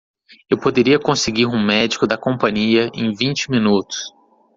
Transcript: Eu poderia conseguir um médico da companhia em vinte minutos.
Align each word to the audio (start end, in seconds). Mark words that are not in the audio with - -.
Eu 0.49 0.57
poderia 0.57 0.97
conseguir 0.99 1.45
um 1.45 1.63
médico 1.63 2.07
da 2.07 2.17
companhia 2.17 2.89
em 2.91 3.13
vinte 3.13 3.51
minutos. 3.51 4.11